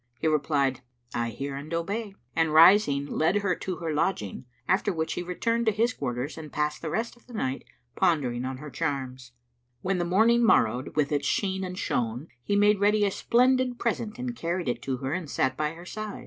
He 0.19 0.27
replied, 0.27 0.81
"I 1.13 1.29
hear 1.29 1.55
and 1.55 1.71
obey," 1.75 2.15
and 2.35 2.51
rising 2.51 3.05
led 3.05 3.35
her 3.35 3.53
to 3.57 3.75
her 3.75 3.93
lodging, 3.93 4.45
after 4.67 4.91
which 4.91 5.13
he 5.13 5.21
returned 5.21 5.67
to 5.67 5.71
his 5.71 5.93
quarters[FN#343] 5.93 6.37
and 6.39 6.51
passed 6.51 6.81
the 6.81 6.89
rest 6.89 7.15
of 7.15 7.27
the 7.27 7.33
night 7.35 7.63
pondering 7.95 8.43
on 8.43 8.57
her 8.57 8.71
charms. 8.71 9.33
When 9.83 9.99
the 9.99 10.03
morning 10.03 10.41
morrowed 10.43 10.95
with 10.95 11.11
its 11.11 11.27
sheen 11.27 11.63
and 11.63 11.77
shone, 11.77 12.29
he 12.43 12.55
made 12.55 12.79
ready 12.79 13.05
a 13.05 13.11
splendid 13.11 13.77
present 13.77 14.17
and 14.17 14.35
carried 14.35 14.67
it 14.67 14.81
to 14.81 14.97
her 14.97 15.13
and 15.13 15.29
sat 15.29 15.55
by 15.55 15.73
her 15.73 15.85
side. 15.85 16.19